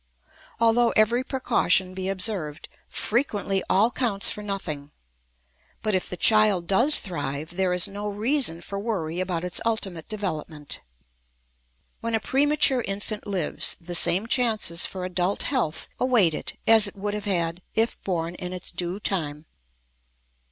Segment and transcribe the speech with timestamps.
[0.59, 4.89] Although every precaution be observed, frequently all counts for nothing;
[5.83, 10.09] but if the child does thrive, there is no reason for worry about its ultimate
[10.09, 10.81] development.
[11.99, 16.95] When a premature infant lives, the same chances for adult health await it as it
[16.95, 19.45] would have had if born in its due time.